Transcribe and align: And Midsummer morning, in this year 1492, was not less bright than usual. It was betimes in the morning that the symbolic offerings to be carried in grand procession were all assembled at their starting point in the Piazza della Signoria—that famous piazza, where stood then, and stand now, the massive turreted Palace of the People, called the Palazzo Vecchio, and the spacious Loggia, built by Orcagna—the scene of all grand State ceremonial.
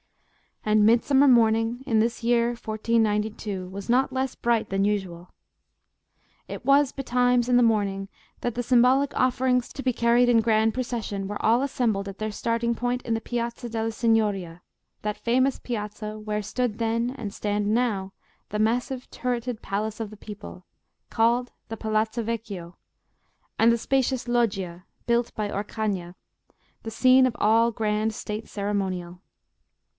And 0.63 0.85
Midsummer 0.85 1.27
morning, 1.27 1.83
in 1.85 1.99
this 1.99 2.23
year 2.23 2.49
1492, 2.49 3.67
was 3.69 3.89
not 3.89 4.13
less 4.13 4.35
bright 4.35 4.69
than 4.69 4.83
usual. 4.85 5.29
It 6.47 6.65
was 6.65 6.91
betimes 6.91 7.49
in 7.49 7.57
the 7.57 7.63
morning 7.63 8.09
that 8.41 8.53
the 8.55 8.63
symbolic 8.63 9.13
offerings 9.15 9.71
to 9.73 9.83
be 9.83 9.93
carried 9.93 10.27
in 10.29 10.39
grand 10.41 10.73
procession 10.73 11.27
were 11.27 11.43
all 11.43 11.61
assembled 11.61 12.07
at 12.07 12.17
their 12.19 12.31
starting 12.31 12.73
point 12.73 13.01
in 13.03 13.13
the 13.13 13.21
Piazza 13.21 13.69
della 13.69 13.91
Signoria—that 13.91 15.17
famous 15.17 15.59
piazza, 15.59 16.17
where 16.17 16.41
stood 16.43 16.77
then, 16.79 17.11
and 17.11 17.33
stand 17.33 17.67
now, 17.67 18.13
the 18.49 18.59
massive 18.59 19.09
turreted 19.11 19.61
Palace 19.61 19.99
of 19.99 20.09
the 20.09 20.17
People, 20.17 20.65
called 21.09 21.51
the 21.69 21.77
Palazzo 21.77 22.23
Vecchio, 22.23 22.75
and 23.59 23.71
the 23.71 23.77
spacious 23.79 24.27
Loggia, 24.27 24.85
built 25.05 25.33
by 25.35 25.49
Orcagna—the 25.51 26.91
scene 26.91 27.25
of 27.27 27.35
all 27.39 27.71
grand 27.71 28.13
State 28.15 28.47
ceremonial. 28.47 29.21